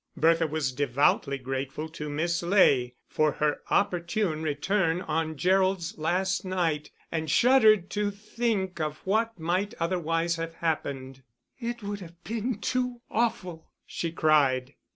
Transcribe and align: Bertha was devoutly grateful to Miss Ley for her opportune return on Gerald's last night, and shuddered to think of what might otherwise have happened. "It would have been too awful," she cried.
Bertha 0.17 0.47
was 0.47 0.71
devoutly 0.71 1.37
grateful 1.37 1.87
to 1.89 2.09
Miss 2.09 2.41
Ley 2.41 2.95
for 3.07 3.33
her 3.33 3.61
opportune 3.69 4.41
return 4.41 4.99
on 5.03 5.37
Gerald's 5.37 5.95
last 5.95 6.43
night, 6.43 6.89
and 7.11 7.29
shuddered 7.29 7.91
to 7.91 8.09
think 8.09 8.79
of 8.79 8.97
what 9.05 9.37
might 9.39 9.75
otherwise 9.79 10.37
have 10.37 10.55
happened. 10.55 11.21
"It 11.59 11.83
would 11.83 11.99
have 11.99 12.23
been 12.23 12.57
too 12.57 13.01
awful," 13.11 13.69
she 13.85 14.11
cried. 14.11 14.73